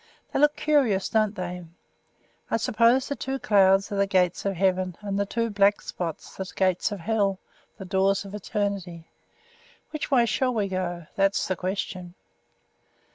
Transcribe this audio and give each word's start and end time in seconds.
They 0.33 0.39
look 0.39 0.55
curious, 0.55 1.09
don't 1.09 1.35
they? 1.35 1.63
I 2.49 2.57
suppose 2.57 3.07
the 3.07 3.15
two 3.15 3.37
clouds 3.37 3.91
are 3.91 3.97
the 3.97 4.07
Gates 4.07 4.45
of 4.45 4.55
Heaven, 4.55 4.97
and 5.01 5.19
the 5.19 5.27
two 5.27 5.51
black 5.51 5.79
spots 5.79 6.35
the 6.37 6.51
Gates 6.55 6.91
of 6.91 7.01
Hell, 7.01 7.37
the 7.77 7.85
doors 7.85 8.25
of 8.25 8.33
eternity. 8.33 9.05
Which 9.91 10.09
way 10.09 10.25
shall 10.25 10.55
we 10.55 10.69
go? 10.69 11.05
That's 11.15 11.47
the 11.47 11.55
question." 11.55 12.15